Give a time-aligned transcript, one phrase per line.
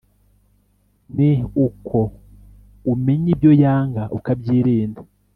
[1.15, 1.31] ni
[1.65, 1.97] uko
[2.91, 4.99] umenya ibyo yanga ukabyirinda